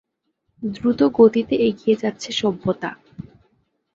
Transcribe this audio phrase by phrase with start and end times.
[0.63, 2.89] দ্রুত গতিতে এগিয়ে যাচ্ছে সভ্যতা।